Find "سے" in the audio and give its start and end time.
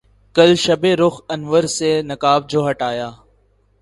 1.77-1.91